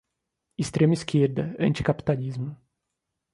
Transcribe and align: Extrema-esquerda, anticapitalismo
Extrema-esquerda, 0.57 1.53
anticapitalismo 1.61 2.57